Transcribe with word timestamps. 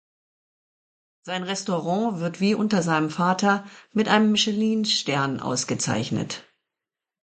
Sein 1.21 1.43
Restaurant 1.43 2.21
wird 2.21 2.39
wie 2.41 2.55
unter 2.55 2.81
seinem 2.81 3.11
Vater 3.11 3.67
mit 3.93 4.07
einem 4.07 4.31
Michelinstern 4.31 5.39
ausgezeichnet. 5.39 6.43